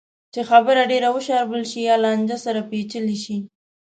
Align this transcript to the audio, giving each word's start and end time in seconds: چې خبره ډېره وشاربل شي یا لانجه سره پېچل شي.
چې 0.33 0.41
خبره 0.49 0.81
ډېره 0.91 1.09
وشاربل 1.15 1.63
شي 1.71 1.81
یا 1.89 1.95
لانجه 2.03 2.37
سره 2.45 2.61
پېچل 2.69 3.05
شي. 3.23 3.37